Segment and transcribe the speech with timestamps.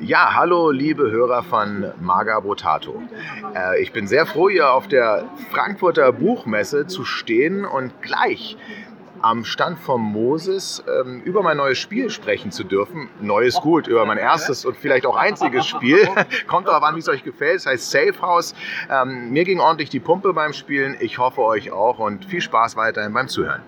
[0.00, 3.02] Ja, hallo liebe Hörer von Maga Botato.
[3.56, 8.56] Äh, ich bin sehr froh, hier auf der Frankfurter Buchmesse zu stehen und gleich
[9.22, 13.08] am Stand von Moses ähm, über mein neues Spiel sprechen zu dürfen.
[13.20, 16.08] Neues gut, über mein erstes und vielleicht auch einziges Spiel.
[16.46, 17.56] Kommt darauf an, wie es euch gefällt.
[17.56, 18.54] Es heißt Safe House.
[18.88, 20.96] Ähm, mir ging ordentlich die Pumpe beim Spielen.
[21.00, 23.62] Ich hoffe euch auch und viel Spaß weiterhin beim Zuhören.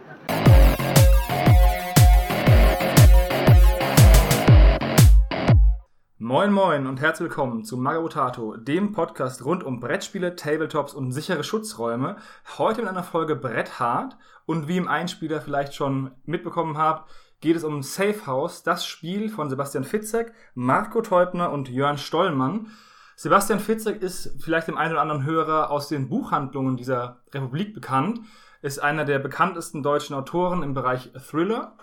[6.31, 11.43] Moin Moin und herzlich willkommen zu Magabotato, dem Podcast rund um Brettspiele, Tabletops und sichere
[11.43, 12.19] Schutzräume.
[12.57, 14.17] Heute mit einer Folge Brett Hard
[14.47, 19.29] und wie im Einspieler vielleicht schon mitbekommen habt, geht es um Safe House, das Spiel
[19.29, 22.69] von Sebastian Fitzek, Marco Teubner und Jörn Stollmann.
[23.17, 28.21] Sebastian Fitzek ist vielleicht dem einen oder anderen Hörer aus den Buchhandlungen dieser Republik bekannt,
[28.63, 31.77] ist einer der bekanntesten deutschen Autoren im Bereich Thriller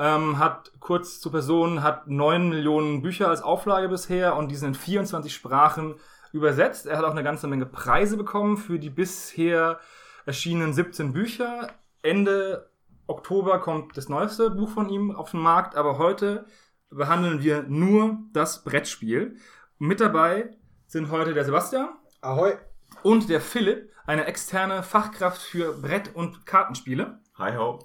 [0.00, 4.68] ähm, hat kurz zur Person, hat neun Millionen Bücher als Auflage bisher und die sind
[4.68, 5.94] in 24 Sprachen
[6.32, 6.86] übersetzt.
[6.86, 9.78] Er hat auch eine ganze Menge Preise bekommen für die bisher
[10.24, 11.68] erschienenen 17 Bücher.
[12.02, 12.70] Ende
[13.08, 16.46] Oktober kommt das neueste Buch von ihm auf den Markt, aber heute
[16.88, 19.36] behandeln wir nur das Brettspiel.
[19.78, 21.90] Mit dabei sind heute der Sebastian.
[22.22, 22.54] Ahoi.
[23.02, 27.20] Und der Philipp, eine externe Fachkraft für Brett- und Kartenspiele.
[27.36, 27.80] Hi ho.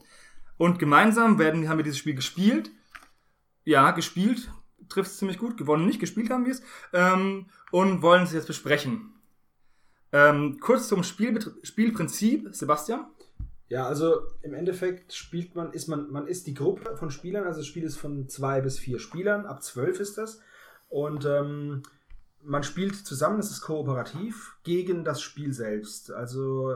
[0.58, 2.72] Und gemeinsam werden, haben wir dieses Spiel gespielt.
[3.64, 4.52] Ja, gespielt.
[4.89, 5.58] Trifft es ziemlich gut.
[5.58, 6.62] Gewonnen nicht, gespielt haben wir es.
[6.94, 9.14] Ähm, und wollen es jetzt besprechen.
[10.12, 13.06] Ähm, kurz zum Spiel, Spielprinzip, Sebastian.
[13.67, 17.59] Ja, also im Endeffekt spielt man, ist man, man ist die Gruppe von Spielern, also
[17.59, 20.40] das Spiel ist von zwei bis vier Spielern, ab zwölf ist das.
[20.88, 21.81] Und ähm,
[22.44, 26.12] man spielt zusammen, das ist kooperativ, gegen das Spiel selbst.
[26.12, 26.75] Also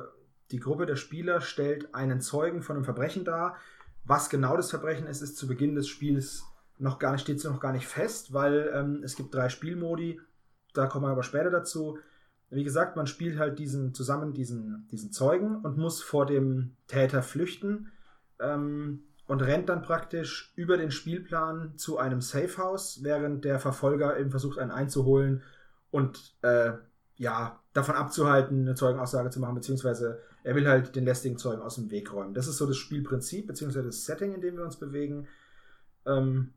[0.52, 3.58] die Gruppe der Spieler stellt einen Zeugen von einem Verbrechen dar.
[4.06, 6.44] Was genau das Verbrechen ist, ist zu Beginn des Spiels
[6.80, 10.20] noch gar nicht, steht noch gar nicht fest, weil ähm, es gibt drei Spielmodi.
[10.74, 12.00] Da kommen wir aber später dazu.
[12.50, 17.22] Wie gesagt, man spielt halt diesen zusammen diesen, diesen Zeugen und muss vor dem Täter
[17.22, 17.92] flüchten
[18.40, 24.32] ähm, und rennt dann praktisch über den Spielplan zu einem Safehouse, während der Verfolger eben
[24.32, 25.44] versucht, einen einzuholen
[25.92, 26.72] und äh,
[27.18, 31.76] ja, davon abzuhalten, eine Zeugenaussage zu machen, beziehungsweise er will halt den lästigen Zeugen aus
[31.76, 32.34] dem Weg räumen.
[32.34, 35.28] Das ist so das Spielprinzip, beziehungsweise das Setting, in dem wir uns bewegen.
[36.06, 36.54] Ähm,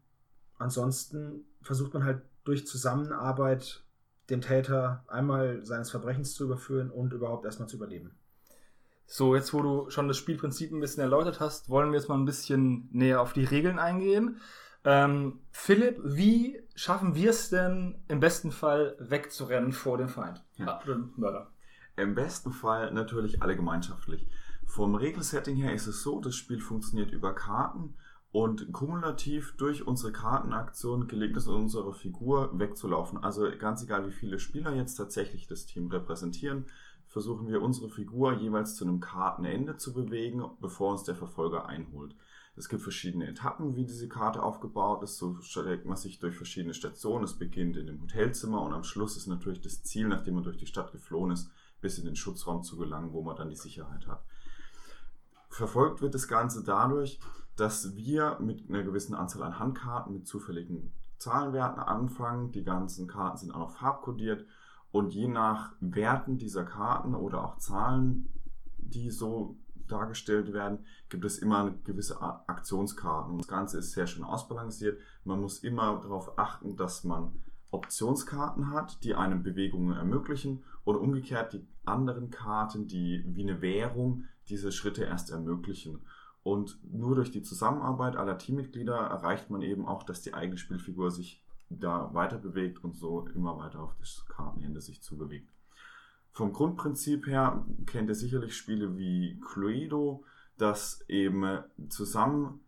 [0.58, 3.84] ansonsten versucht man halt durch Zusammenarbeit
[4.30, 8.14] den Täter einmal seines Verbrechens zu überführen und überhaupt erstmal zu überleben.
[9.06, 12.16] So, jetzt wo du schon das Spielprinzip ein bisschen erläutert hast, wollen wir jetzt mal
[12.16, 14.40] ein bisschen näher auf die Regeln eingehen.
[14.84, 20.42] Ähm, Philipp, wie schaffen wir es denn im besten Fall wegzurennen vor dem Feind?
[20.56, 20.80] Ja.
[21.16, 21.50] Mörder.
[21.96, 24.26] Im besten Fall natürlich alle gemeinschaftlich.
[24.64, 27.94] Vom Regelsetting her ist es so, das Spiel funktioniert über Karten
[28.30, 33.22] und kumulativ durch unsere Kartenaktion gelingt es unserer Figur wegzulaufen.
[33.22, 36.64] Also ganz egal, wie viele Spieler jetzt tatsächlich das Team repräsentieren,
[37.08, 42.16] versuchen wir unsere Figur jeweils zu einem Kartenende zu bewegen, bevor uns der Verfolger einholt.
[42.56, 45.18] Es gibt verschiedene Etappen, wie diese Karte aufgebaut ist.
[45.18, 47.24] So streckt man sich durch verschiedene Stationen.
[47.24, 50.56] Es beginnt in dem Hotelzimmer und am Schluss ist natürlich das Ziel, nachdem man durch
[50.56, 51.50] die Stadt geflohen ist,
[51.82, 54.24] bis in den Schutzraum zu gelangen, wo man dann die Sicherheit hat.
[55.50, 57.20] Verfolgt wird das Ganze dadurch,
[57.56, 62.52] dass wir mit einer gewissen Anzahl an Handkarten mit zufälligen Zahlenwerten anfangen.
[62.52, 64.46] Die ganzen Karten sind auch noch farbkodiert
[64.90, 68.32] und je nach Werten dieser Karten oder auch Zahlen,
[68.78, 69.56] die so
[69.88, 73.38] dargestellt werden, gibt es immer gewisse Aktionskarten.
[73.38, 74.98] Das Ganze ist sehr schön ausbalanciert.
[75.24, 77.42] Man muss immer darauf achten, dass man
[77.72, 84.24] Optionskarten hat, die einem Bewegungen ermöglichen und umgekehrt die anderen Karten, die wie eine Währung
[84.48, 86.00] diese Schritte erst ermöglichen.
[86.42, 91.10] Und nur durch die Zusammenarbeit aller Teammitglieder erreicht man eben auch, dass die eigene Spielfigur
[91.10, 95.50] sich da weiter bewegt und so immer weiter auf das Kartenende sich zubewegt.
[96.32, 100.24] Vom Grundprinzip her kennt ihr sicherlich Spiele wie Cluedo,
[100.58, 102.60] dass eben zusammen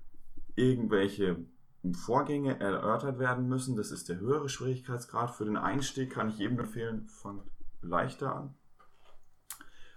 [0.55, 1.45] irgendwelche
[1.93, 3.77] Vorgänge erörtert werden müssen.
[3.77, 5.35] Das ist der höhere Schwierigkeitsgrad.
[5.35, 7.45] Für den Einstieg kann ich jedem empfehlen, fangt
[7.83, 8.55] leichter an.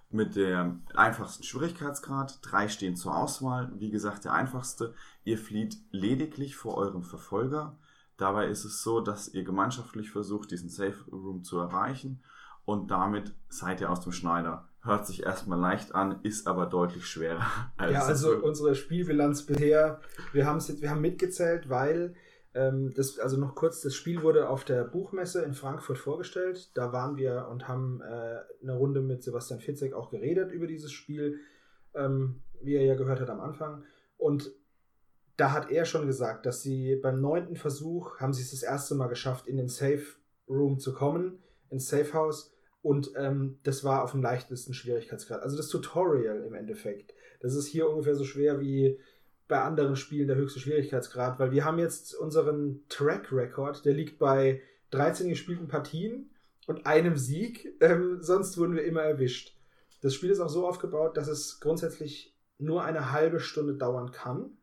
[0.09, 2.39] Mit dem einfachsten Schwierigkeitsgrad.
[2.41, 3.71] Drei stehen zur Auswahl.
[3.77, 4.93] Wie gesagt, der einfachste.
[5.23, 7.77] Ihr flieht lediglich vor eurem Verfolger.
[8.17, 12.23] Dabei ist es so, dass ihr gemeinschaftlich versucht, diesen Safe Room zu erreichen.
[12.65, 14.66] Und damit seid ihr aus dem Schneider.
[14.87, 17.45] Hört sich erstmal leicht an, ist aber deutlich schwerer.
[17.77, 19.99] Als ja, also unsere Spielbilanz bisher,
[20.33, 22.15] wir haben es wir haben mitgezählt, weil
[22.53, 26.71] ähm, das, also noch kurz, das Spiel wurde auf der Buchmesse in Frankfurt vorgestellt.
[26.73, 30.91] Da waren wir und haben äh, eine Runde mit Sebastian Fitzek auch geredet über dieses
[30.91, 31.39] Spiel,
[31.93, 33.83] ähm, wie er ja gehört hat am Anfang.
[34.17, 34.51] Und
[35.37, 38.95] da hat er schon gesagt, dass sie beim neunten Versuch haben sie es das erste
[38.95, 40.03] Mal geschafft, in den Safe
[40.49, 41.39] Room zu kommen,
[41.69, 42.51] ins Safe House.
[42.81, 45.41] Und ähm, das war auf dem leichtesten Schwierigkeitsgrad.
[45.41, 47.13] Also das Tutorial im Endeffekt.
[47.39, 48.99] Das ist hier ungefähr so schwer wie
[49.47, 54.19] bei anderen Spielen der höchste Schwierigkeitsgrad, weil wir haben jetzt unseren Track Record, der liegt
[54.19, 56.29] bei 13 gespielten Partien
[56.67, 57.75] und einem Sieg.
[57.81, 59.55] Ähm, sonst wurden wir immer erwischt.
[60.01, 64.57] Das Spiel ist auch so aufgebaut, dass es grundsätzlich nur eine halbe Stunde dauern kann.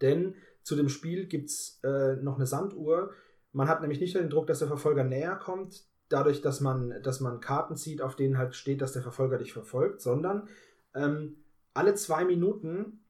[0.00, 3.12] Denn zu dem Spiel gibt es äh, noch eine Sanduhr.
[3.52, 7.20] Man hat nämlich nicht den Druck, dass der Verfolger näher kommt, dadurch, dass man, dass
[7.20, 10.48] man Karten zieht, auf denen halt steht, dass der Verfolger dich verfolgt, sondern
[10.94, 11.36] ähm,
[11.74, 13.00] alle zwei Minuten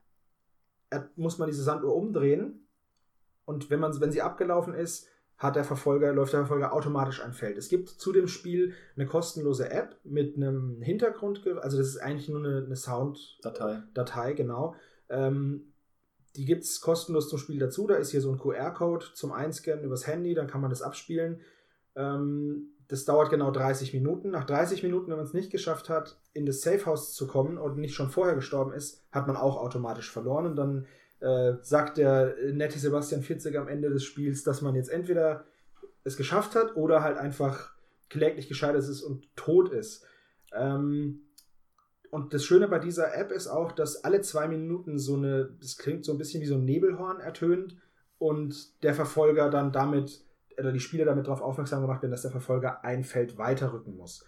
[1.16, 2.66] muss man diese Sanduhr umdrehen
[3.44, 5.08] und wenn, man, wenn sie abgelaufen ist,
[5.38, 7.58] hat der Verfolger, läuft der Verfolger automatisch ein Feld.
[7.58, 12.28] Es gibt zu dem Spiel eine kostenlose App mit einem Hintergrund, also das ist eigentlich
[12.28, 14.76] nur eine, eine Sound-Datei, Datei, genau.
[15.08, 15.72] Ähm,
[16.36, 17.86] die gibt es kostenlos zum Spiel dazu.
[17.86, 21.40] Da ist hier so ein QR-Code zum Einscannen übers Handy, dann kann man das abspielen.
[21.94, 24.28] Ähm, das dauert genau 30 Minuten.
[24.28, 27.78] Nach 30 Minuten, wenn man es nicht geschafft hat, in das Safehouse zu kommen und
[27.78, 30.44] nicht schon vorher gestorben ist, hat man auch automatisch verloren.
[30.44, 30.86] Und dann
[31.20, 35.46] äh, sagt der nette Sebastian 40 am Ende des Spiels, dass man jetzt entweder
[36.04, 37.72] es geschafft hat oder halt einfach
[38.10, 40.04] kläglich gescheitert ist und tot ist.
[40.52, 41.22] Ähm,
[42.10, 45.78] und das Schöne bei dieser App ist auch, dass alle zwei Minuten so eine, das
[45.78, 47.74] klingt so ein bisschen wie so ein Nebelhorn ertönt
[48.18, 50.26] und der Verfolger dann damit
[50.58, 54.24] oder die Spieler damit darauf aufmerksam gemacht werden, dass der Verfolger ein Feld weiterrücken muss.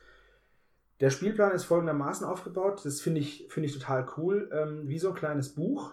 [1.00, 2.84] Der Spielplan ist folgendermaßen aufgebaut.
[2.84, 4.50] Das finde ich, find ich total cool.
[4.52, 5.92] Ähm, wie so ein kleines Buch.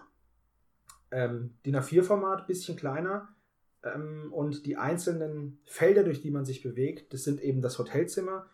[1.10, 3.28] Ähm, DIN A4-Format, bisschen kleiner.
[3.82, 8.46] Ähm, und die einzelnen Felder, durch die man sich bewegt, das sind eben das Hotelzimmer,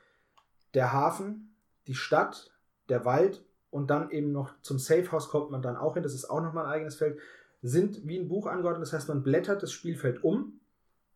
[0.74, 1.54] der Hafen,
[1.86, 2.50] die Stadt,
[2.88, 6.02] der Wald und dann eben noch zum Safehouse kommt man dann auch hin.
[6.02, 7.18] Das ist auch nochmal ein eigenes Feld.
[7.60, 8.86] Sind wie ein Buch angeordnet.
[8.86, 10.57] Das heißt, man blättert das Spielfeld um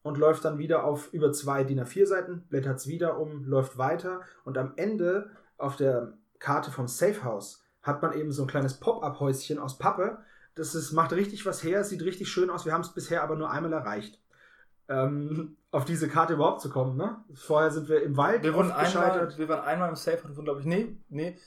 [0.03, 3.79] und läuft dann wieder auf über zwei DIN A4 Seiten, blättert es wieder um, läuft
[3.79, 8.49] weiter und am Ende auf der Karte vom Safe House hat man eben so ein
[8.49, 10.19] kleines Pop-up-Häuschen aus Pappe.
[10.55, 12.65] Das ist, macht richtig was her, sieht richtig schön aus.
[12.65, 14.21] Wir haben es bisher aber nur einmal erreicht.
[14.89, 16.97] Ähm, auf diese Karte überhaupt zu kommen.
[16.97, 17.17] Ne?
[17.35, 20.61] Vorher sind wir im Wald wir wurden einmal, Wir waren einmal im Safe House, glaube
[20.61, 21.39] ich, nee, nee.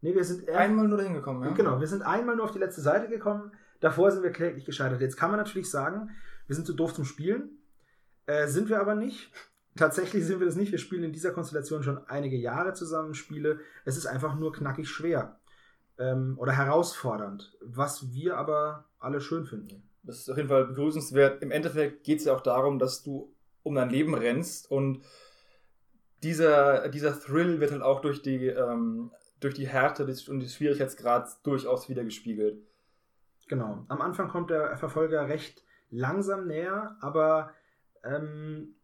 [0.00, 1.44] Nee, wir sind einmal nur dahin gekommen.
[1.44, 1.50] Ja?
[1.50, 3.52] Genau, wir sind einmal nur auf die letzte Seite gekommen.
[3.78, 5.00] Davor sind wir kläglich gescheitert.
[5.00, 6.10] Jetzt kann man natürlich sagen,
[6.46, 7.61] wir sind zu doof zum Spielen.
[8.26, 9.30] Äh, sind wir aber nicht.
[9.76, 10.70] Tatsächlich sind wir das nicht.
[10.70, 13.60] Wir spielen in dieser Konstellation schon einige Jahre zusammen Spiele.
[13.84, 15.38] Es ist einfach nur knackig schwer
[15.98, 19.88] ähm, oder herausfordernd, was wir aber alle schön finden.
[20.02, 21.42] Das ist auf jeden Fall begrüßenswert.
[21.42, 23.32] Im Endeffekt geht es ja auch darum, dass du
[23.62, 25.02] um dein Leben rennst und
[26.22, 29.10] dieser, dieser Thrill wird halt auch durch die, ähm,
[29.40, 32.62] durch die Härte und die Schwierigkeitsgrad durchaus wieder gespiegelt.
[33.48, 33.84] Genau.
[33.88, 37.52] Am Anfang kommt der Verfolger recht langsam näher, aber
[38.04, 38.74] ähm,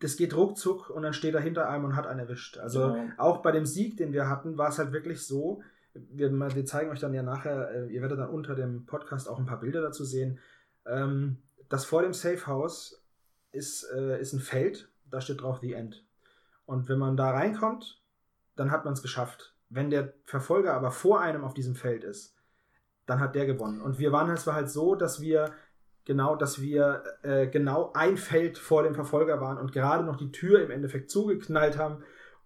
[0.00, 2.58] das geht ruckzuck und dann steht er hinter einem und hat einen erwischt.
[2.58, 3.12] Also genau.
[3.16, 5.62] auch bei dem Sieg, den wir hatten, war es halt wirklich so.
[5.94, 9.38] Wir, wir, zeigen euch dann ja nachher, äh, ihr werdet dann unter dem Podcast auch
[9.38, 10.38] ein paar Bilder dazu sehen.
[10.84, 13.02] Ähm, das vor dem Safe House
[13.52, 16.04] ist, äh, ist ein Feld, da steht drauf The End.
[16.66, 18.02] Und wenn man da reinkommt,
[18.56, 19.54] dann hat man es geschafft.
[19.70, 22.36] Wenn der Verfolger aber vor einem auf diesem Feld ist,
[23.06, 23.80] dann hat der gewonnen.
[23.80, 25.52] Und wir waren es war halt so, dass wir
[26.06, 30.32] genau, dass wir äh, genau ein Feld vor dem Verfolger waren und gerade noch die
[30.32, 32.02] Tür im Endeffekt zugeknallt haben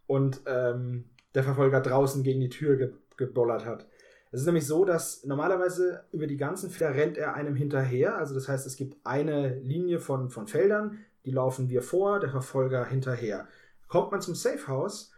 [0.08, 3.86] und ähm, der Verfolger draußen gegen die Tür ge gebollert hat.
[4.32, 8.16] Es ist nämlich so, dass normalerweise über die ganzen Felder rennt er einem hinterher.
[8.16, 12.30] Also das heißt, es gibt eine Linie von, von Feldern, die laufen wir vor, der
[12.30, 13.46] Verfolger hinterher.
[13.88, 15.12] Kommt man zum Safe House,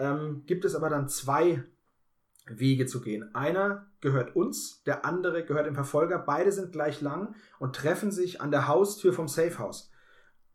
[0.00, 1.62] ähm, gibt es aber dann zwei
[2.58, 3.34] Wege zu gehen.
[3.34, 6.18] Einer gehört uns, der andere gehört dem Verfolger.
[6.18, 9.90] Beide sind gleich lang und treffen sich an der Haustür vom Safehouse.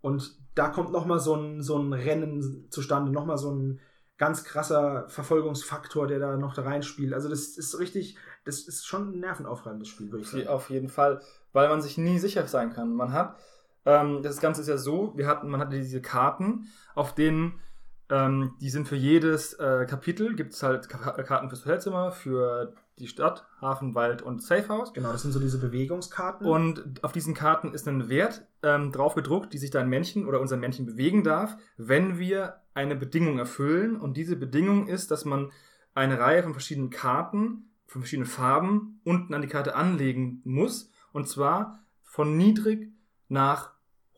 [0.01, 3.79] Und da kommt nochmal so ein, so ein Rennen zustande, nochmal so ein
[4.17, 7.13] ganz krasser Verfolgungsfaktor, der da noch da reinspielt.
[7.13, 10.47] Also das ist richtig, das ist schon ein nervenaufreibendes Spiel, würde ich sagen.
[10.47, 11.21] Auf jeden Fall,
[11.53, 12.93] weil man sich nie sicher sein kann.
[12.93, 13.37] Man hat,
[13.85, 17.59] ähm, das Ganze ist ja so, wir hatten, man hatte diese Karten, auf denen
[18.09, 23.07] ähm, die sind für jedes äh, Kapitel, gibt es halt Karten fürs Hotelzimmer, für die
[23.07, 24.93] Stadt, Hafen, Wald und Safehouse.
[24.93, 26.47] Genau, das sind so diese Bewegungskarten.
[26.47, 30.39] Und auf diesen Karten ist ein Wert ähm, drauf gedruckt, die sich dein Männchen oder
[30.39, 33.99] unser Männchen bewegen darf, wenn wir eine Bedingung erfüllen.
[33.99, 35.51] Und diese Bedingung ist, dass man
[35.93, 40.91] eine Reihe von verschiedenen Karten, von verschiedenen Farben unten an die Karte anlegen muss.
[41.11, 42.91] Und zwar von niedrig
[43.27, 43.73] nach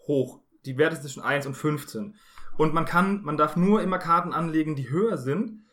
[0.08, 0.41] hoch.
[0.65, 2.15] Die Werte sind zwischen 1 und 15.
[2.58, 5.64] Und man kann, man darf nur immer Karten anlegen, die höher sind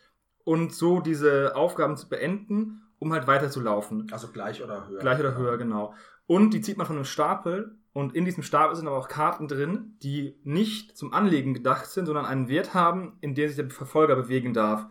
[0.45, 4.07] und so diese Aufgaben zu beenden, um halt weiterzulaufen.
[4.13, 5.01] Also gleich oder höher.
[5.01, 5.95] Gleich oder höher, genau.
[6.27, 9.49] Und die zieht man von einem Stapel und in diesem Stapel sind aber auch Karten
[9.49, 13.71] drin, die nicht zum Anlegen gedacht sind, sondern einen Wert haben, in dem sich der
[13.71, 14.87] Verfolger bewegen darf.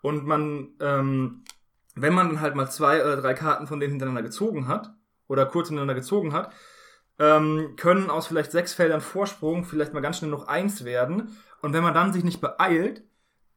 [0.00, 1.44] Und man, ähm,
[1.94, 4.94] wenn man dann halt mal zwei oder drei Karten von denen hintereinander gezogen hat,
[5.28, 6.52] oder kurz hintereinander gezogen hat,
[7.18, 11.36] ähm, können aus vielleicht sechs Feldern Vorsprung vielleicht mal ganz schnell noch eins werden.
[11.62, 13.02] Und wenn man dann sich nicht beeilt,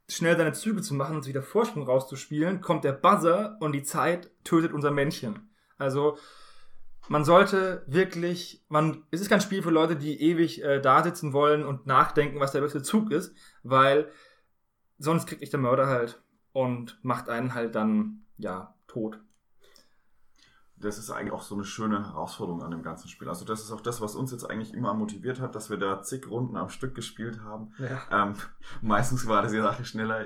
[0.07, 4.31] schnell seine Züge zu machen und wieder Vorsprung rauszuspielen, kommt der Buzzer und die Zeit
[4.43, 5.49] tötet unser Männchen.
[5.77, 6.17] Also
[7.07, 11.33] man sollte wirklich, man, es ist kein Spiel für Leute, die ewig äh, da sitzen
[11.33, 14.09] wollen und nachdenken, was der beste Zug ist, weil
[14.97, 16.21] sonst kriegt dich der Mörder halt
[16.53, 19.19] und macht einen halt dann, ja, tot.
[20.81, 23.27] Das ist eigentlich auch so eine schöne Herausforderung an dem ganzen Spiel.
[23.27, 26.01] Also das ist auch das, was uns jetzt eigentlich immer motiviert hat, dass wir da
[26.01, 27.73] zig Runden am Stück gespielt haben.
[27.77, 28.27] Ja.
[28.27, 28.35] Ähm,
[28.81, 30.25] meistens war das ja schneller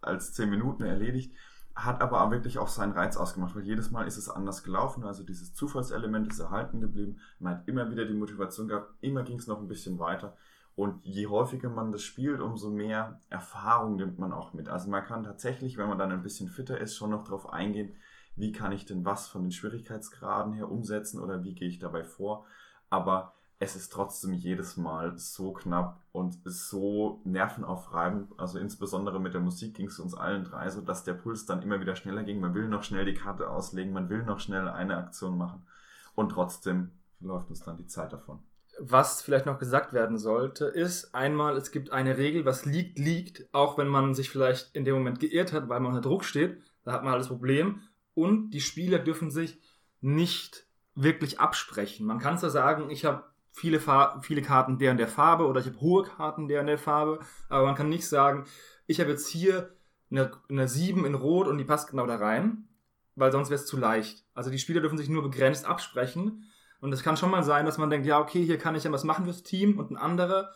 [0.00, 1.34] als zehn Minuten erledigt
[1.78, 5.04] hat aber auch wirklich auch seinen Reiz ausgemacht, weil jedes Mal ist es anders gelaufen.
[5.04, 7.20] Also dieses Zufallselement ist erhalten geblieben.
[7.38, 10.36] Man hat immer wieder die Motivation gehabt, immer ging es noch ein bisschen weiter.
[10.74, 14.68] Und je häufiger man das spielt, umso mehr Erfahrung nimmt man auch mit.
[14.68, 17.94] Also man kann tatsächlich, wenn man dann ein bisschen fitter ist, schon noch darauf eingehen,
[18.38, 22.04] wie kann ich denn was von den Schwierigkeitsgraden her umsetzen oder wie gehe ich dabei
[22.04, 22.46] vor.
[22.88, 28.38] Aber es ist trotzdem jedes Mal so knapp und so nervenaufreibend.
[28.38, 31.62] Also insbesondere mit der Musik ging es uns allen drei so, dass der Puls dann
[31.62, 32.40] immer wieder schneller ging.
[32.40, 35.66] Man will noch schnell die Karte auslegen, man will noch schnell eine Aktion machen
[36.14, 38.38] und trotzdem läuft uns dann die Zeit davon.
[38.80, 43.52] Was vielleicht noch gesagt werden sollte, ist einmal, es gibt eine Regel, was liegt, liegt,
[43.52, 46.62] auch wenn man sich vielleicht in dem Moment geirrt hat, weil man unter Druck steht,
[46.84, 47.82] da hat man halt das Problem.
[48.18, 49.60] Und die Spieler dürfen sich
[50.00, 52.04] nicht wirklich absprechen.
[52.04, 53.22] Man kann zwar sagen, ich habe
[53.52, 53.80] viele,
[54.22, 57.20] viele Karten der und der Farbe oder ich habe hohe Karten der und der Farbe,
[57.48, 58.44] aber man kann nicht sagen,
[58.88, 59.72] ich habe jetzt hier
[60.10, 62.66] eine, eine 7 in Rot und die passt genau da rein,
[63.14, 64.24] weil sonst wäre es zu leicht.
[64.34, 67.78] Also die Spieler dürfen sich nur begrenzt absprechen und es kann schon mal sein, dass
[67.78, 70.52] man denkt, ja, okay, hier kann ich ja was machen fürs Team und ein anderer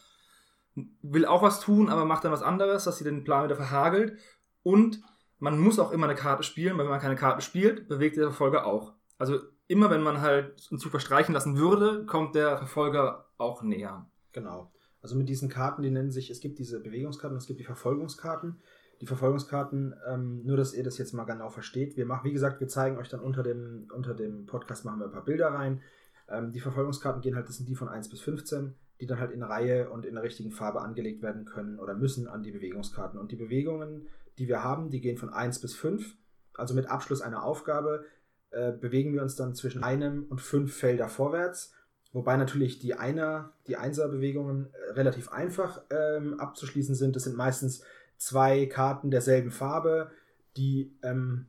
[1.01, 4.19] will auch was tun, aber macht dann was anderes, dass sie den Plan wieder verhagelt
[4.65, 5.01] und
[5.43, 8.27] man muss auch immer eine Karte spielen, weil wenn man keine Karte spielt, bewegt der
[8.27, 8.93] Verfolger auch.
[9.19, 14.07] Also immer wenn man halt einen Zug verstreichen lassen würde, kommt der Verfolger auch näher.
[14.31, 14.71] Genau.
[15.01, 18.61] Also mit diesen Karten, die nennen sich, es gibt diese Bewegungskarten, es gibt die Verfolgungskarten.
[19.01, 21.97] Die Verfolgungskarten, ähm, nur dass ihr das jetzt mal genau versteht.
[21.97, 25.07] Wir machen, wie gesagt, wir zeigen euch dann unter dem, unter dem Podcast machen wir
[25.07, 25.83] ein paar Bilder rein.
[26.29, 29.33] Ähm, die Verfolgungskarten gehen halt, das sind die von 1 bis 15, die dann halt
[29.33, 33.19] in Reihe und in der richtigen Farbe angelegt werden können oder müssen an die Bewegungskarten.
[33.19, 34.07] Und die Bewegungen,
[34.43, 36.17] die wir haben, die gehen von 1 bis 5,
[36.55, 38.05] also mit Abschluss einer Aufgabe
[38.51, 41.73] äh, bewegen wir uns dann zwischen einem und fünf Felder vorwärts.
[42.13, 47.15] Wobei natürlich die Einer, die Einser-Bewegungen äh, relativ einfach ähm, abzuschließen sind.
[47.15, 47.85] Das sind meistens
[48.17, 50.11] zwei Karten derselben Farbe,
[50.57, 51.47] die ähm,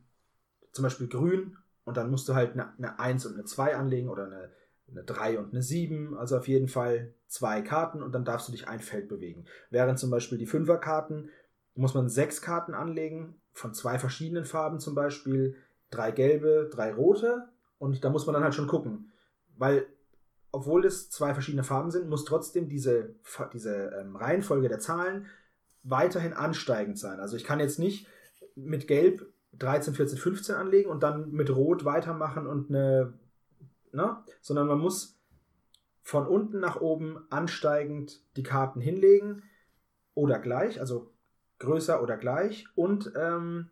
[0.71, 4.07] zum Beispiel grün und dann musst du halt eine, eine 1 und eine 2 anlegen
[4.07, 4.51] oder eine,
[4.89, 6.15] eine 3 und eine 7.
[6.15, 9.45] Also auf jeden Fall zwei Karten und dann darfst du dich ein Feld bewegen.
[9.71, 11.31] Während zum Beispiel die Fünferkarten
[11.75, 15.55] muss man sechs Karten anlegen, von zwei verschiedenen Farben zum Beispiel
[15.89, 19.11] drei gelbe, drei rote und da muss man dann halt schon gucken,
[19.57, 19.85] weil
[20.51, 23.15] obwohl es zwei verschiedene Farben sind, muss trotzdem diese,
[23.53, 25.25] diese ähm, Reihenfolge der Zahlen
[25.81, 27.19] weiterhin ansteigend sein.
[27.19, 28.07] Also ich kann jetzt nicht
[28.55, 33.13] mit Gelb 13, 14, 15 anlegen und dann mit Rot weitermachen und eine,
[33.91, 34.17] ne?
[34.41, 35.19] sondern man muss
[36.03, 39.43] von unten nach oben ansteigend die Karten hinlegen
[40.13, 41.12] oder gleich, also
[41.63, 43.69] größer oder gleich und ähm,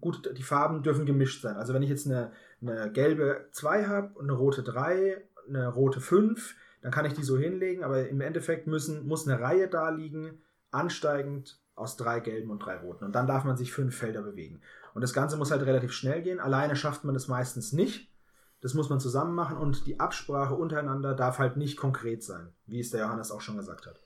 [0.00, 1.56] gut, die Farben dürfen gemischt sein.
[1.56, 6.56] Also wenn ich jetzt eine, eine gelbe 2 habe eine rote 3, eine rote 5,
[6.82, 10.42] dann kann ich die so hinlegen, aber im Endeffekt müssen, muss eine Reihe da liegen,
[10.70, 13.04] ansteigend aus drei gelben und drei roten.
[13.04, 14.60] Und dann darf man sich fünf Felder bewegen.
[14.94, 16.40] Und das Ganze muss halt relativ schnell gehen.
[16.40, 18.12] Alleine schafft man das meistens nicht.
[18.60, 22.80] Das muss man zusammen machen und die Absprache untereinander darf halt nicht konkret sein, wie
[22.80, 24.00] es der Johannes auch schon gesagt hat.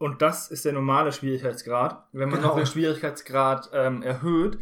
[0.00, 2.06] Und das ist der normale Schwierigkeitsgrad.
[2.12, 2.48] Wenn man genau.
[2.48, 4.58] noch den Schwierigkeitsgrad ähm, erhöht,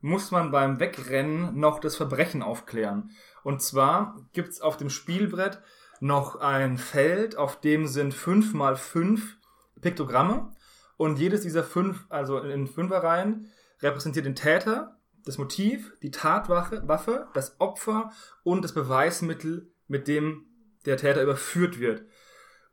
[0.00, 3.10] muss man beim Wegrennen noch das Verbrechen aufklären.
[3.42, 5.60] Und zwar gibt's auf dem Spielbrett
[6.00, 9.36] noch ein Feld, auf dem sind fünf mal fünf
[9.82, 10.52] Piktogramme.
[10.96, 13.52] Und jedes dieser fünf, also in Fünferreihen,
[13.82, 18.10] repräsentiert den Täter, das Motiv, die Tatwaffe, das Opfer
[18.42, 20.46] und das Beweismittel, mit dem
[20.86, 22.06] der Täter überführt wird.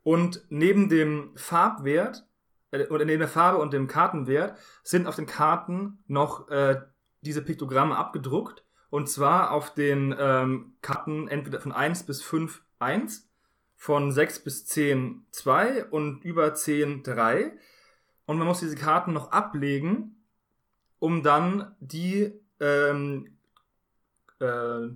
[0.05, 2.27] Und neben dem Farbwert,
[2.69, 6.79] äh, oder neben der Farbe und dem Kartenwert, sind auf den Karten noch äh,
[7.21, 8.63] diese Piktogramme abgedruckt.
[8.91, 13.27] Und zwar auf den ähm, Karten entweder von 1 bis 5 1,
[13.77, 17.57] von 6 bis 10 2 und über 10 3.
[18.27, 20.23] Und man muss diese Karten noch ablegen,
[20.99, 23.39] um dann die ähm,
[24.39, 24.87] äh,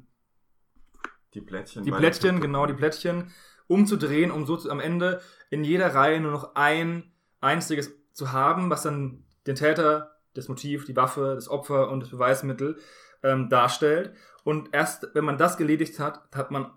[1.34, 1.84] Die Plättchen.
[1.84, 3.32] die Plättchen, genau, die Plättchen
[3.70, 8.70] umzudrehen, um so zu, am Ende in jeder Reihe nur noch ein einziges zu haben,
[8.70, 12.78] was dann den Täter, das Motiv, die Waffe, das Opfer und das Beweismittel
[13.24, 14.14] ähm, darstellt.
[14.44, 16.72] Und erst wenn man das geledigt hat, hat man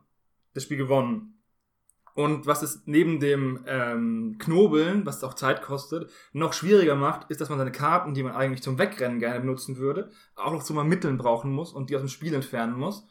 [0.55, 1.43] das Spiel gewonnen.
[2.15, 7.41] Und was es neben dem ähm, Knobeln, was auch Zeit kostet, noch schwieriger macht, ist,
[7.41, 10.77] dass man seine Karten, die man eigentlich zum Wegrennen gerne benutzen würde, auch noch zum
[10.77, 13.07] Ermitteln brauchen muss und die aus dem Spiel entfernen muss.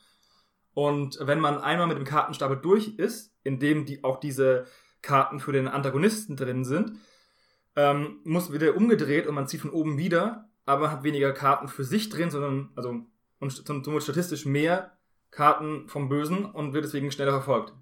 [0.74, 4.66] Und wenn man einmal mit dem Kartenstapel durch ist, in dem die, auch diese
[5.02, 6.94] Karten für den Antagonisten drin sind,
[7.76, 11.68] ähm, muss wieder umgedreht und man zieht von oben wieder, aber man hat weniger Karten
[11.68, 13.02] für sich drin, sondern also
[13.40, 14.92] und somit statistisch mehr
[15.32, 17.74] Karten vom Bösen und wird deswegen schneller verfolgt.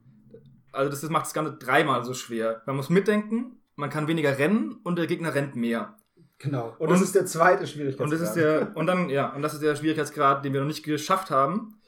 [0.72, 2.62] Also das, das macht das Ganze dreimal so schwer.
[2.66, 5.98] Man muss mitdenken, man kann weniger rennen und der Gegner rennt mehr.
[6.38, 6.70] Genau.
[6.78, 8.06] Und, Und- das ist der zweite Schwierigkeitsgrad.
[8.06, 10.68] Und das ist der, und dann, ja, und das ist der Schwierigkeitsgrad, den wir noch
[10.68, 11.79] nicht geschafft haben.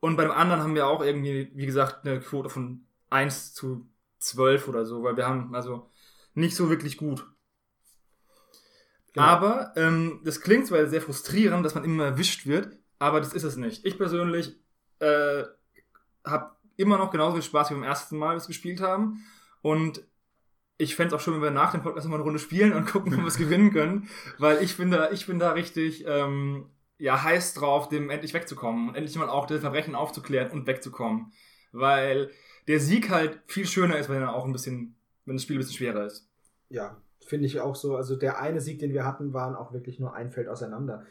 [0.00, 3.88] Und beim anderen haben wir auch irgendwie, wie gesagt, eine Quote von 1 zu
[4.18, 5.90] 12 oder so, weil wir haben also
[6.34, 7.26] nicht so wirklich gut.
[9.12, 9.26] Genau.
[9.26, 13.42] Aber ähm, das klingt zwar sehr frustrierend, dass man immer erwischt wird, aber das ist
[13.42, 13.84] es nicht.
[13.84, 14.60] Ich persönlich
[15.00, 15.44] äh,
[16.24, 19.24] habe immer noch genauso viel Spaß wie beim ersten Mal, als wir es gespielt haben.
[19.62, 20.02] Und
[20.76, 22.86] ich fände es auch schön, wenn wir nach dem Podcast nochmal eine Runde spielen und
[22.86, 24.08] gucken, ob wir es gewinnen können.
[24.38, 28.88] Weil ich bin da, ich bin da richtig ähm, ja, heiß drauf, dem endlich wegzukommen
[28.88, 31.32] und endlich mal auch das Verbrechen aufzuklären und wegzukommen.
[31.72, 32.30] Weil
[32.66, 35.60] der Sieg halt viel schöner ist, wenn er auch ein bisschen, wenn das Spiel ein
[35.60, 36.28] bisschen schwerer ist.
[36.68, 37.96] Ja, finde ich auch so.
[37.96, 41.06] Also der eine Sieg, den wir hatten, waren auch wirklich nur ein Feld auseinander.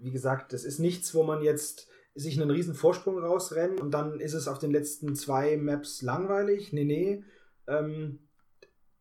[0.00, 4.20] Wie gesagt, das ist nichts, wo man jetzt sich einen riesen Vorsprung rausrennt und dann
[4.20, 6.72] ist es auf den letzten zwei Maps langweilig.
[6.72, 7.24] Nee, nee.
[7.66, 8.20] Ähm,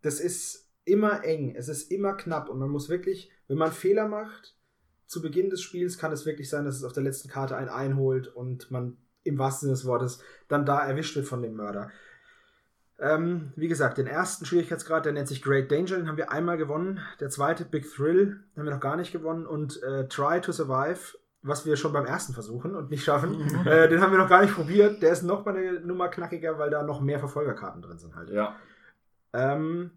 [0.01, 4.07] das ist immer eng, es ist immer knapp und man muss wirklich, wenn man Fehler
[4.07, 4.55] macht,
[5.09, 7.67] zu Beginn des Spiels kann es wirklich sein, dass es auf der letzten Karte einen
[7.67, 11.89] einholt und man im wahrsten Sinne des Wortes dann da erwischt wird von dem Mörder.
[12.99, 16.57] Ähm, wie gesagt, den ersten Schwierigkeitsgrad, der nennt sich Great Danger, den haben wir einmal
[16.57, 16.99] gewonnen.
[17.19, 19.47] Der zweite, Big Thrill, haben wir noch gar nicht gewonnen.
[19.47, 23.89] Und äh, Try to Survive, was wir schon beim ersten versuchen und nicht schaffen, äh,
[23.89, 25.01] den haben wir noch gar nicht probiert.
[25.01, 28.29] Der ist noch mal eine Nummer knackiger, weil da noch mehr Verfolgerkarten drin sind halt.
[28.29, 28.55] Ja.
[29.33, 29.89] Ähm,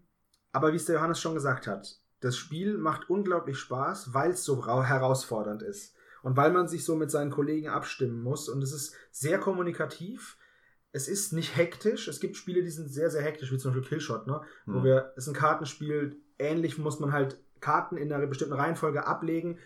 [0.51, 4.43] aber wie es der Johannes schon gesagt hat, das Spiel macht unglaublich Spaß, weil es
[4.43, 5.95] so ra- herausfordernd ist.
[6.21, 8.47] Und weil man sich so mit seinen Kollegen abstimmen muss.
[8.47, 10.37] Und es ist sehr kommunikativ.
[10.93, 12.07] Es ist nicht hektisch.
[12.07, 14.41] Es gibt Spiele, die sind sehr, sehr hektisch, wie zum Beispiel Killshot, ne?
[14.65, 14.83] Wo Hm.
[14.85, 19.59] wir, es ist ein Kartenspiel, ähnlich muss man halt Karten in einer bestimmten Reihenfolge ablegen.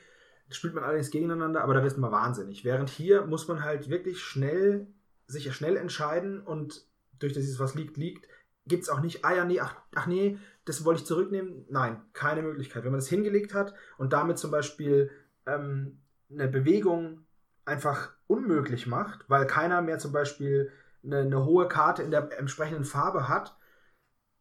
[0.47, 2.65] Das spielt man allerdings gegeneinander, aber da wird man wahnsinnig.
[2.65, 4.87] Während hier muss man halt wirklich schnell,
[5.27, 6.87] sich schnell entscheiden und
[7.19, 8.27] durch das, dieses was liegt, liegt,
[8.67, 11.65] gibt es auch nicht, ah ja, nee, ach, ach nee, das wollte ich zurücknehmen.
[11.69, 12.84] Nein, keine Möglichkeit.
[12.84, 15.10] Wenn man das hingelegt hat und damit zum Beispiel
[15.45, 15.99] ähm,
[16.30, 17.25] eine Bewegung
[17.65, 20.71] einfach unmöglich macht, weil keiner mehr zum Beispiel
[21.03, 23.58] eine, eine hohe Karte in der entsprechenden Farbe hat,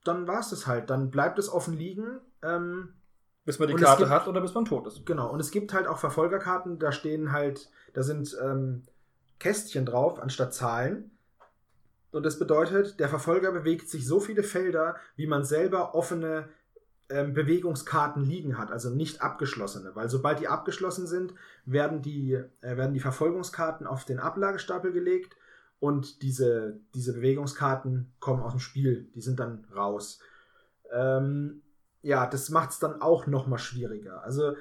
[0.04, 0.90] dann war es das halt.
[0.90, 2.20] Dann bleibt es offen liegen.
[2.42, 2.94] Ähm,
[3.44, 5.06] Bis man die Karte gibt- hat oder bis man tot ist.
[5.06, 8.82] Genau, und es gibt halt auch Verfolgerkarten, da stehen halt, da sind ähm,
[9.38, 11.15] Kästchen drauf anstatt Zahlen.
[12.16, 16.48] Und das bedeutet, der Verfolger bewegt sich so viele Felder, wie man selber offene
[17.10, 19.94] ähm, Bewegungskarten liegen hat, also nicht abgeschlossene.
[19.94, 21.34] Weil sobald die abgeschlossen sind,
[21.66, 25.36] werden die, äh, werden die Verfolgungskarten auf den Ablagestapel gelegt
[25.78, 29.10] und diese, diese Bewegungskarten kommen aus dem Spiel.
[29.14, 30.18] Die sind dann raus.
[30.90, 31.60] Ähm,
[32.00, 34.24] ja, das macht es dann auch noch mal schwieriger.
[34.24, 34.56] Also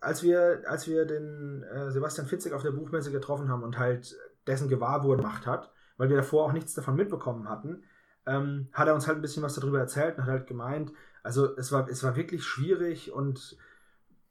[0.00, 4.16] als wir, als wir den äh, Sebastian Fitzek auf der Buchmesse getroffen haben und halt
[4.46, 7.84] dessen Gewahrwurden gemacht hat, weil wir davor auch nichts davon mitbekommen hatten,
[8.26, 11.56] ähm, hat er uns halt ein bisschen was darüber erzählt und hat halt gemeint, also
[11.56, 13.56] es war, es war wirklich schwierig und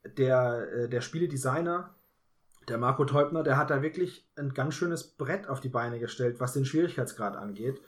[0.04, 1.94] der, äh, der Spieledesigner,
[2.68, 6.40] der Marco Teubner, der hat da wirklich ein ganz schönes Brett auf die Beine gestellt,
[6.40, 7.80] was den Schwierigkeitsgrad angeht,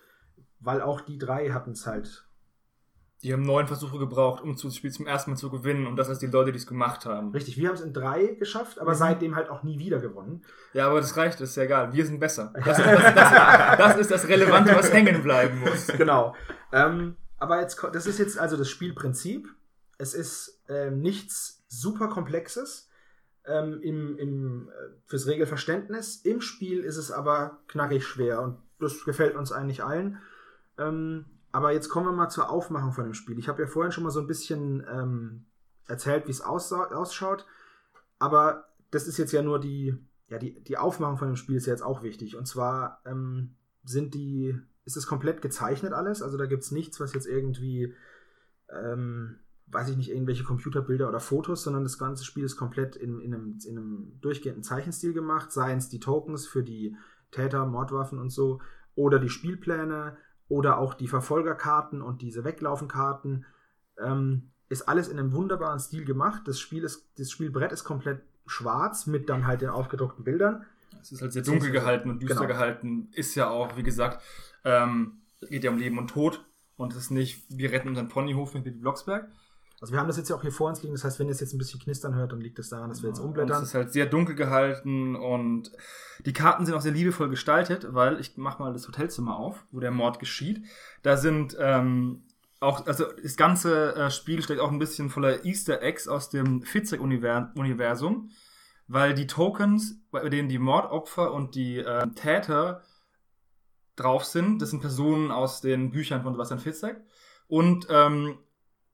[0.61, 2.27] weil auch die drei hatten es halt
[3.25, 5.87] Die haben neun Versuche gebraucht, um das Spiel zum ersten Mal zu gewinnen.
[5.87, 7.31] Und das ist die Leute, die es gemacht haben.
[7.33, 8.97] Richtig, wir haben es in drei geschafft, aber Mhm.
[8.97, 10.43] seitdem halt auch nie wieder gewonnen.
[10.75, 11.93] Ja, aber das reicht, das ist ja egal.
[11.95, 12.53] Wir sind besser.
[12.65, 15.87] Das, ist das, das, das ist das Relevante, was hängen bleiben muss.
[15.87, 16.35] genau.
[16.71, 19.49] Ähm, aber jetzt, das ist jetzt also das Spielprinzip.
[19.97, 22.91] Es ist ähm, nichts super Komplexes
[23.47, 24.73] ähm, im, im, äh,
[25.07, 26.17] fürs Regelverständnis.
[26.17, 30.19] Im Spiel ist es aber knackig schwer und das gefällt uns eigentlich allen.
[30.77, 33.39] Ähm, aber jetzt kommen wir mal zur Aufmachung von dem Spiel.
[33.39, 35.47] Ich habe ja vorhin schon mal so ein bisschen ähm,
[35.87, 37.47] erzählt, wie es ausschaut.
[38.19, 41.67] Aber das ist jetzt ja nur die, ja, die, die Aufmachung von dem Spiel ist
[41.67, 42.37] ja jetzt auch wichtig.
[42.37, 46.23] Und zwar ähm, sind die, ist es komplett gezeichnet alles.
[46.23, 47.95] Also da gibt es nichts, was jetzt irgendwie,
[48.69, 49.39] ähm,
[49.69, 53.33] weiß ich nicht, irgendwelche Computerbilder oder Fotos, sondern das ganze Spiel ist komplett in, in,
[53.33, 55.53] einem, in einem durchgehenden Zeichenstil gemacht.
[55.53, 56.97] Seien es die Tokens für die
[57.31, 58.61] Täter, Mordwaffen und so,
[58.97, 60.17] oder die Spielpläne,
[60.49, 63.47] oder auch die Verfolgerkarten und diese Weglaufenkarten.
[63.99, 66.43] Ähm, ist alles in einem wunderbaren Stil gemacht.
[66.47, 70.65] Das, Spiel ist, das Spielbrett ist komplett schwarz mit dann halt den aufgedruckten Bildern.
[71.01, 72.49] Es ist halt sehr dunkel gehalten und düster genau.
[72.49, 73.09] gehalten.
[73.13, 74.23] Ist ja auch, wie gesagt,
[74.65, 76.45] ähm, geht ja um Leben und Tod.
[76.77, 79.29] Und es ist nicht, wir retten unseren Ponyhof mit Bibi Blocksberg.
[79.81, 80.95] Also wir haben das jetzt ja auch hier vor uns liegen.
[80.95, 82.91] Das heißt, wenn ihr es jetzt ein bisschen knistern hört, dann liegt es das daran,
[82.91, 83.63] dass wir jetzt umblättern.
[83.63, 85.73] es ist halt sehr dunkel gehalten und
[86.25, 89.81] die Karten sind auch sehr liebevoll gestaltet, weil ich mach mal das Hotelzimmer auf, wo
[89.81, 90.65] der Mord geschieht.
[91.03, 92.23] Da sind ähm,
[92.61, 96.63] auch, also das ganze äh, Spiel steckt auch ein bisschen voller Easter Eggs aus dem
[96.63, 98.31] Fitzek-Universum,
[98.89, 102.83] weil die Tokens, bei denen die Mordopfer und die äh, Täter
[103.97, 106.97] drauf sind, das sind Personen aus den Büchern von Sebastian Fitzek.
[107.47, 108.39] Und ähm,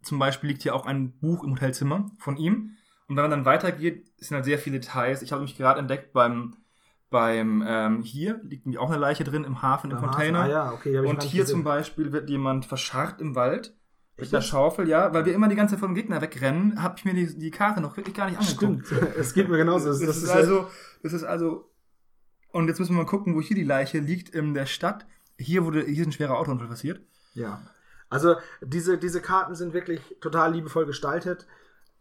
[0.03, 2.77] zum Beispiel liegt hier auch ein Buch im Hotelzimmer von ihm.
[3.09, 5.23] Und wenn man dann weitergeht, sind halt sehr viele Details.
[5.23, 6.57] Ich habe mich gerade entdeckt beim
[7.11, 10.41] beim ähm, hier liegt nämlich auch eine Leiche drin im Hafen, im Aha, Container.
[10.43, 11.57] Ah, ja, okay, und hier gesehen.
[11.57, 13.75] zum Beispiel wird jemand verscharrt im Wald
[14.17, 17.05] mit einer Schaufel, ja, weil wir immer die ganze Zeit vom Gegner wegrennen, habe ich
[17.05, 18.87] mir die, die Karte noch wirklich gar nicht angeguckt.
[18.87, 19.89] Stimmt, es geht mir genauso.
[19.89, 20.69] Das, das, ist, ist also,
[21.03, 21.71] das ist also,
[22.53, 25.07] und jetzt müssen wir mal gucken, wo hier die Leiche liegt in der Stadt.
[25.39, 27.01] Hier wurde, hier ist ein schwerer Autounfall passiert.
[27.35, 27.63] Ja.
[28.11, 31.47] Also diese, diese Karten sind wirklich total liebevoll gestaltet.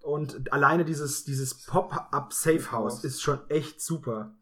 [0.01, 4.33] Und alleine dieses, dieses Pop-up Safe House ist schon echt super.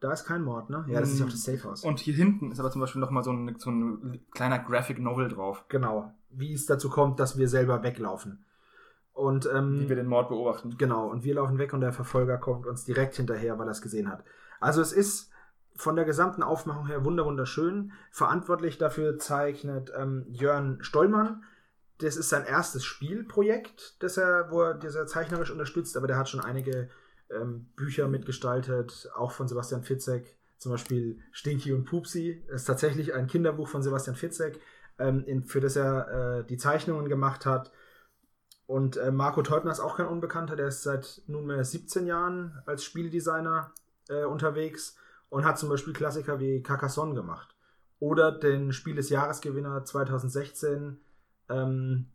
[0.00, 0.84] Da ist kein Mord, ne?
[0.88, 1.84] Ja, das ist ja auch das Safe House.
[1.84, 5.28] Und hier hinten ist aber zum Beispiel nochmal so ein, so ein kleiner Graphic Novel
[5.28, 5.66] drauf.
[5.68, 6.12] Genau.
[6.30, 8.44] Wie es dazu kommt, dass wir selber weglaufen.
[9.12, 10.76] Und, ähm, Wie wir den Mord beobachten.
[10.78, 11.08] Genau.
[11.08, 14.10] Und wir laufen weg und der Verfolger kommt uns direkt hinterher, weil er es gesehen
[14.10, 14.24] hat.
[14.60, 15.30] Also es ist
[15.76, 17.92] von der gesamten Aufmachung her wunderschön.
[18.10, 21.44] Verantwortlich dafür zeichnet ähm, Jörn Stollmann.
[21.98, 26.16] Das ist sein erstes Spielprojekt, das er, wo er, das er zeichnerisch unterstützt, aber der
[26.16, 26.90] hat schon einige
[27.30, 32.44] ähm, Bücher mitgestaltet, auch von Sebastian Fitzek, zum Beispiel Stinky und Pupsi.
[32.48, 34.60] Das ist tatsächlich ein Kinderbuch von Sebastian Fitzek,
[34.98, 37.70] ähm, in, für das er äh, die Zeichnungen gemacht hat.
[38.66, 42.84] Und äh, Marco Teubner ist auch kein Unbekannter, der ist seit nunmehr 17 Jahren als
[42.84, 43.72] Spieldesigner
[44.08, 44.96] äh, unterwegs
[45.32, 47.56] und hat zum Beispiel Klassiker wie Carcassonne gemacht.
[48.00, 50.98] Oder den Spiel des Jahresgewinner 2016,
[51.48, 52.10] ähm,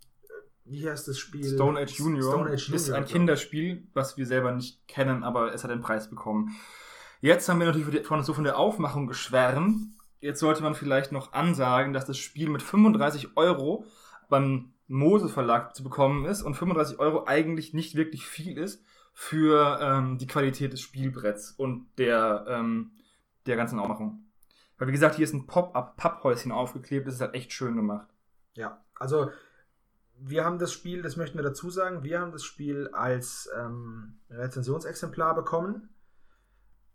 [0.65, 1.43] wie heißt das Spiel?
[1.43, 2.31] Stone Age Junior.
[2.31, 5.81] Stone Age Junior ist ein Kinderspiel, was wir selber nicht kennen, aber es hat einen
[5.81, 6.55] Preis bekommen.
[7.19, 9.87] Jetzt haben wir natürlich von, so von der Aufmachung geschwärmt.
[10.19, 13.85] Jetzt sollte man vielleicht noch ansagen, dass das Spiel mit 35 Euro
[14.29, 19.79] beim Mose Verlag zu bekommen ist und 35 Euro eigentlich nicht wirklich viel ist für
[19.81, 22.91] ähm, die Qualität des Spielbretts und der, ähm,
[23.47, 24.23] der ganzen Aufmachung.
[24.77, 28.07] Weil wie gesagt, hier ist ein Pop-up-Papphäuschen aufgeklebt, das ist halt echt schön gemacht.
[28.53, 29.31] Ja, also
[30.19, 34.19] wir haben das Spiel, das möchten wir dazu sagen, wir haben das Spiel als ähm,
[34.29, 35.89] Rezensionsexemplar bekommen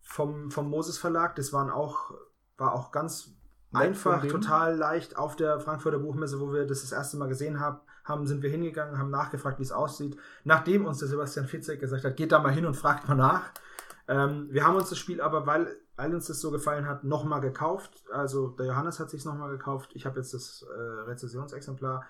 [0.00, 1.36] vom, vom Moses Verlag.
[1.36, 2.12] Das waren auch,
[2.56, 3.34] war auch ganz
[3.72, 7.80] einfach, total leicht auf der Frankfurter Buchmesse, wo wir das das erste Mal gesehen haben,
[8.04, 10.18] haben sind wir hingegangen, haben nachgefragt, wie es aussieht.
[10.44, 13.50] Nachdem uns der Sebastian Fitzek gesagt hat, geht da mal hin und fragt mal nach.
[14.08, 17.40] Ähm, wir haben uns das Spiel aber, weil, weil uns das so gefallen hat, nochmal
[17.40, 18.04] gekauft.
[18.12, 19.90] Also der Johannes hat sich nochmal gekauft.
[19.94, 22.04] Ich habe jetzt das äh, Rezensionsexemplar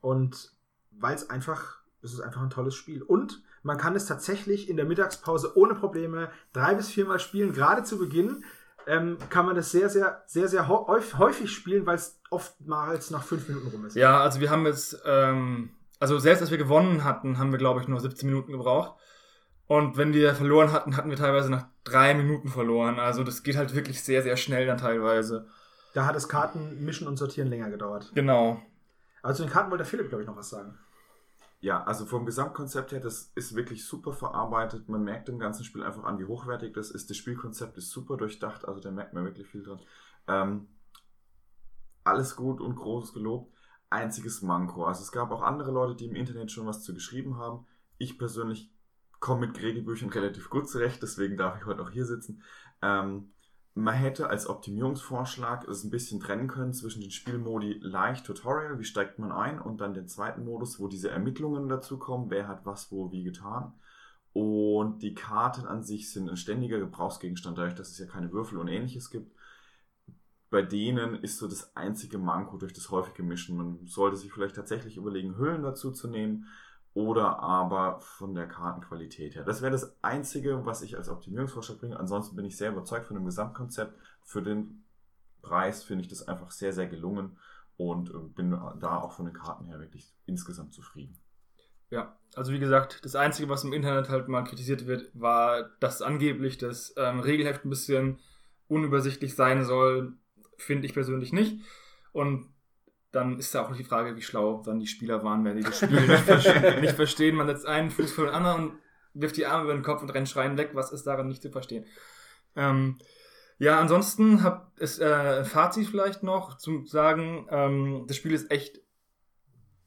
[0.00, 0.52] und
[0.90, 3.02] weil es einfach, es ist einfach ein tolles Spiel.
[3.02, 7.52] Und man kann es tatsächlich in der Mittagspause ohne Probleme drei bis viermal spielen.
[7.52, 8.44] Gerade zu Beginn
[8.86, 13.48] ähm, kann man das sehr, sehr, sehr, sehr häufig spielen, weil es oftmals nach fünf
[13.48, 13.96] Minuten rum ist.
[13.96, 17.80] Ja, also wir haben jetzt, ähm, also selbst als wir gewonnen hatten, haben wir, glaube
[17.80, 18.98] ich, nur 17 Minuten gebraucht.
[19.66, 22.98] Und wenn wir verloren hatten, hatten wir teilweise nach drei Minuten verloren.
[22.98, 25.46] Also das geht halt wirklich sehr, sehr schnell dann teilweise.
[25.94, 28.12] Da hat das Karten mischen und sortieren länger gedauert.
[28.14, 28.60] Genau.
[29.22, 30.76] Also den Karten wollte der Philipp, glaube ich, noch was sagen.
[31.60, 34.86] Ja, also vom Gesamtkonzept her, das ist wirklich super verarbeitet.
[34.90, 37.08] Man merkt im ganzen Spiel einfach an, wie hochwertig das ist.
[37.08, 39.80] Das Spielkonzept ist super durchdacht, also da merkt man wirklich viel dran.
[40.28, 40.68] Ähm,
[42.04, 43.50] alles gut und groß gelobt.
[43.88, 44.84] Einziges Manko.
[44.84, 47.66] Also es gab auch andere Leute, die im Internet schon was zu geschrieben haben.
[47.96, 48.73] Ich persönlich
[49.24, 52.42] komme mit Gregi-Büchern relativ gut zurecht, deswegen darf ich heute auch hier sitzen.
[52.82, 53.32] Ähm,
[53.72, 58.84] man hätte als Optimierungsvorschlag es ein bisschen trennen können zwischen den Spielmodi leicht Tutorial, wie
[58.84, 62.66] steigt man ein, und dann den zweiten Modus, wo diese Ermittlungen dazu kommen, wer hat
[62.66, 63.72] was wo wie getan.
[64.34, 68.58] Und die Karten an sich sind ein ständiger Gebrauchsgegenstand, dadurch, dass es ja keine Würfel
[68.58, 69.34] und ähnliches gibt.
[70.50, 73.56] Bei denen ist so das einzige Manko durch das häufige Mischen.
[73.56, 76.46] Man sollte sich vielleicht tatsächlich überlegen, Hüllen dazu zu nehmen
[76.94, 79.44] oder aber von der Kartenqualität her.
[79.44, 81.98] Das wäre das Einzige, was ich als Optimierungsvorschlag bringe.
[81.98, 83.98] Ansonsten bin ich sehr überzeugt von dem Gesamtkonzept.
[84.22, 84.84] Für den
[85.42, 87.36] Preis finde ich das einfach sehr, sehr gelungen
[87.76, 91.18] und äh, bin da auch von den Karten her wirklich insgesamt zufrieden.
[91.90, 96.00] Ja, also wie gesagt, das Einzige, was im Internet halt mal kritisiert wird, war, dass
[96.00, 98.20] angeblich das ähm, Regelheft ein bisschen
[98.68, 100.14] unübersichtlich sein soll,
[100.56, 101.60] finde ich persönlich nicht.
[102.12, 102.53] Und
[103.14, 105.62] dann ist da auch noch die Frage, wie schlau dann die Spieler waren, wenn die
[105.62, 107.36] das Spiel nicht, ver nicht verstehen.
[107.36, 108.78] Man setzt einen Fuß vor den anderen und
[109.14, 110.70] wirft die Arme über den Kopf und rennt schreien weg.
[110.72, 111.86] Was ist daran nicht zu verstehen?
[112.56, 112.98] Ähm,
[113.58, 118.80] ja, ansonsten hab es äh, Fazit vielleicht noch zu sagen, ähm, das Spiel ist echt,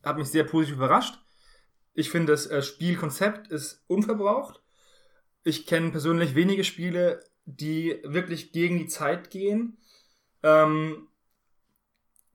[0.04, 1.20] hat mich sehr positiv überrascht.
[1.94, 4.62] Ich finde, das äh, Spielkonzept ist unverbraucht.
[5.44, 9.78] Ich kenne persönlich wenige Spiele, die wirklich gegen die Zeit gehen.
[10.44, 11.08] Ähm,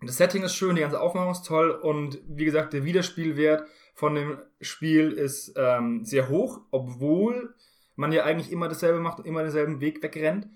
[0.08, 4.14] das Setting ist schön, die ganze Aufmachung ist toll und wie gesagt, der Wiederspielwert von
[4.14, 7.54] dem Spiel ist ähm, sehr hoch, obwohl
[7.96, 10.48] man ja eigentlich immer dasselbe macht und immer denselben Weg wegrennt.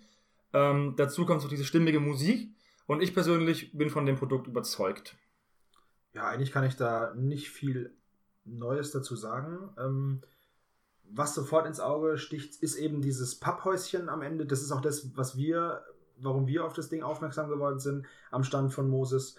[0.53, 2.51] Ähm, dazu kommt noch diese stimmige Musik
[2.87, 5.17] und ich persönlich bin von dem Produkt überzeugt.
[6.15, 7.95] Ja, eigentlich kann ich da nicht viel
[8.45, 9.71] Neues dazu sagen.
[9.79, 10.23] Ähm,
[11.11, 14.47] was sofort ins Auge sticht, ist eben dieses Papphäuschen am Ende.
[14.47, 15.83] Das ist auch das, was wir,
[16.19, 19.37] warum wir auf das Ding aufmerksam geworden sind, am Stand von Moses.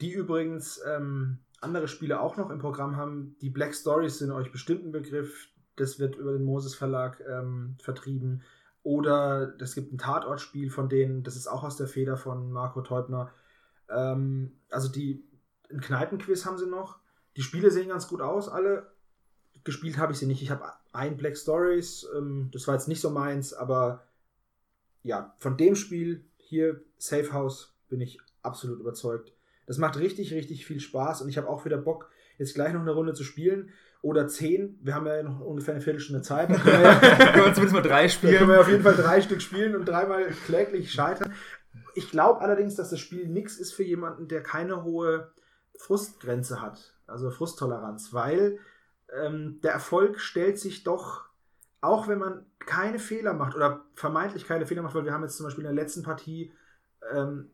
[0.00, 3.36] Die übrigens ähm, andere Spiele auch noch im Programm haben.
[3.40, 5.48] Die Black Stories sind euch bestimmt ein Begriff.
[5.76, 8.42] Das wird über den Moses Verlag ähm, vertrieben.
[8.82, 12.82] Oder es gibt ein Tatortspiel von denen, das ist auch aus der Feder von Marco
[12.82, 13.32] Teubner.
[13.88, 15.24] Ähm, also die,
[15.70, 17.00] ein Kneipenquiz haben sie noch.
[17.36, 18.92] Die Spiele sehen ganz gut aus, alle.
[19.64, 20.40] Gespielt habe ich sie nicht.
[20.40, 24.04] Ich habe ein Black Stories, ähm, das war jetzt nicht so meins, aber
[25.06, 29.32] ja, von dem Spiel hier, Safe House, bin ich absolut überzeugt.
[29.66, 32.80] Das macht richtig, richtig viel Spaß und ich habe auch wieder Bock, jetzt gleich noch
[32.80, 33.70] eine Runde zu spielen.
[34.02, 34.78] Oder zehn.
[34.82, 36.50] Wir haben ja noch ungefähr eine Viertelstunde Zeit.
[36.50, 36.90] Da können wir,
[37.32, 38.34] können wir zumindest mal drei spielen.
[38.34, 41.32] Da können wir auf jeden Fall drei Stück spielen und dreimal kläglich scheitern.
[41.94, 45.32] Ich glaube allerdings, dass das Spiel nichts ist für jemanden, der keine hohe
[45.78, 46.94] Frustgrenze hat.
[47.06, 48.12] Also Frusttoleranz.
[48.12, 48.58] Weil
[49.12, 51.25] ähm, der Erfolg stellt sich doch,
[51.86, 55.36] auch wenn man keine Fehler macht oder vermeintlich keine Fehler macht, weil wir haben jetzt
[55.36, 56.52] zum Beispiel in der letzten Partie
[57.12, 57.50] ähm,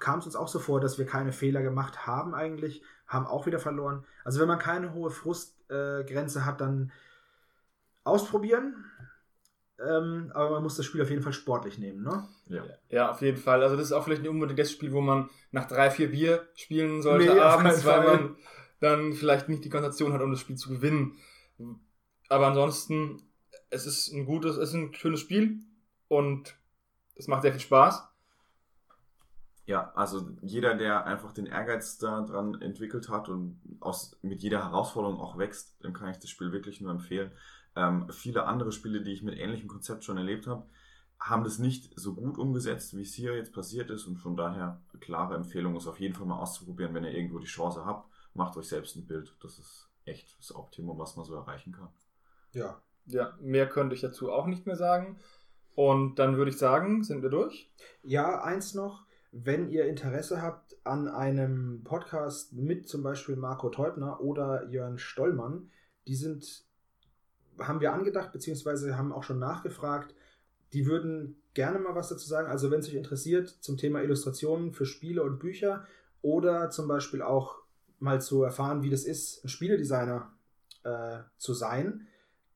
[0.00, 3.46] kam es uns auch so vor, dass wir keine Fehler gemacht haben eigentlich, haben auch
[3.46, 4.04] wieder verloren.
[4.24, 6.90] Also wenn man keine hohe Frustgrenze äh, hat, dann
[8.04, 8.84] ausprobieren.
[9.78, 12.26] Ähm, aber man muss das Spiel auf jeden Fall sportlich nehmen, ne?
[12.48, 12.64] Ja.
[12.88, 13.62] ja, auf jeden Fall.
[13.62, 16.48] Also das ist auch vielleicht nicht unbedingt das Spiel, wo man nach drei, vier Bier
[16.56, 18.36] spielen sollte nee, abends, weil man
[18.80, 21.16] dann vielleicht nicht die Konzentration hat, um das Spiel zu gewinnen.
[22.28, 23.22] Aber ansonsten,
[23.70, 25.60] es ist ein gutes, es ist ein schönes Spiel
[26.08, 26.56] und
[27.14, 28.08] es macht sehr viel Spaß.
[29.66, 35.20] Ja, also jeder, der einfach den Ehrgeiz daran entwickelt hat und aus, mit jeder Herausforderung
[35.20, 37.30] auch wächst, dem kann ich das Spiel wirklich nur empfehlen.
[37.76, 40.66] Ähm, viele andere Spiele, die ich mit ähnlichem Konzept schon erlebt habe,
[41.20, 44.06] haben das nicht so gut umgesetzt, wie es hier jetzt passiert ist.
[44.06, 47.46] Und von daher klare Empfehlung, es auf jeden Fall mal auszuprobieren, wenn ihr irgendwo die
[47.46, 48.08] Chance habt.
[48.32, 49.36] Macht euch selbst ein Bild.
[49.42, 51.88] Das ist echt das Optimum, was man so erreichen kann.
[52.52, 52.80] Ja.
[53.08, 55.18] Ja, mehr könnte ich dazu auch nicht mehr sagen.
[55.74, 57.70] Und dann würde ich sagen, sind wir durch?
[58.02, 64.20] Ja, eins noch wenn ihr Interesse habt an einem Podcast mit zum Beispiel Marco Teubner
[64.20, 65.70] oder Jörn Stollmann,
[66.06, 66.64] die sind,
[67.58, 70.14] haben wir angedacht, beziehungsweise haben auch schon nachgefragt,
[70.72, 72.48] die würden gerne mal was dazu sagen.
[72.48, 75.86] Also wenn es euch interessiert zum Thema Illustrationen für Spiele und Bücher
[76.22, 77.56] oder zum Beispiel auch
[77.98, 80.32] mal zu erfahren, wie das ist, ein Spieledesigner
[80.84, 82.06] äh, zu sein,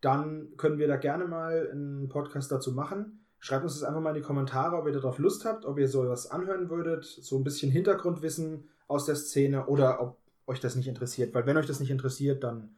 [0.03, 3.25] dann können wir da gerne mal einen Podcast dazu machen.
[3.39, 5.89] Schreibt uns das einfach mal in die Kommentare, ob ihr darauf Lust habt, ob ihr
[5.89, 10.89] sowas anhören würdet, so ein bisschen Hintergrundwissen aus der Szene oder ob euch das nicht
[10.89, 11.35] interessiert.
[11.35, 12.75] Weil wenn euch das nicht interessiert, dann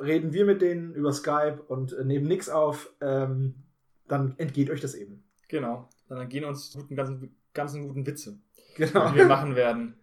[0.00, 3.54] reden wir mit denen über Skype und nehmen nichts auf, ähm,
[4.08, 5.22] dann entgeht euch das eben.
[5.48, 8.38] Genau, dann gehen uns die ganzen, ganzen guten Witze,
[8.76, 9.10] genau.
[9.10, 9.96] die wir machen werden.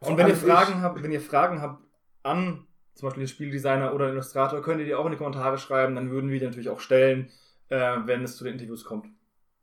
[0.00, 1.82] Und wenn ihr Fragen habt, wenn ihr Fragen habt
[2.22, 2.67] an
[2.98, 5.94] zum Beispiel den Spieldesigner oder den Illustrator, könnt ihr die auch in die Kommentare schreiben,
[5.94, 7.30] dann würden wir die natürlich auch stellen,
[7.68, 9.06] äh, wenn es zu den Interviews kommt.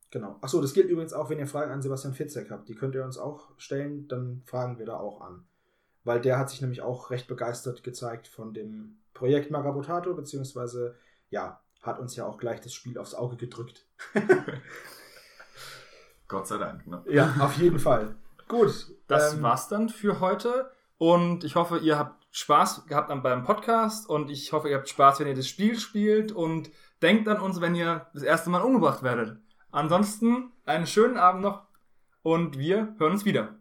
[0.09, 0.37] Genau.
[0.39, 2.69] Achso, das gilt übrigens auch, wenn ihr Fragen an Sebastian Fitzek habt.
[2.69, 5.43] Die könnt ihr uns auch stellen, dann fragen wir da auch an.
[6.05, 10.95] Weil der hat sich nämlich auch recht begeistert gezeigt von dem Projekt Magabotato, beziehungsweise,
[11.29, 13.85] ja, hat uns ja auch gleich das Spiel aufs Auge gedrückt.
[16.29, 16.87] Gott sei Dank.
[16.87, 17.03] Ne?
[17.09, 18.15] Ja, auf jeden Fall.
[18.47, 18.95] Gut.
[19.07, 20.71] Das ähm, war's dann für heute.
[20.97, 24.09] Und ich hoffe, ihr habt Spaß gehabt beim Podcast.
[24.09, 26.33] Und ich hoffe, ihr habt Spaß, wenn ihr das Spiel spielt.
[26.33, 26.69] Und
[27.01, 29.39] denkt an uns, wenn ihr das erste Mal umgebracht werdet.
[29.71, 31.63] Ansonsten einen schönen Abend noch
[32.23, 33.55] und wir hören uns wieder.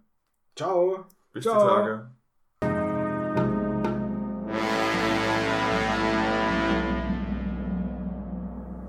[0.56, 1.06] Ciao.
[1.32, 1.60] Bis Ciao.
[1.60, 2.10] die Tage.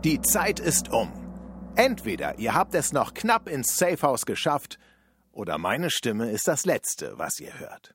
[0.03, 1.11] Die Zeit ist um.
[1.75, 4.79] Entweder ihr habt es noch knapp ins Safehouse geschafft,
[5.31, 7.93] oder meine Stimme ist das Letzte, was ihr hört.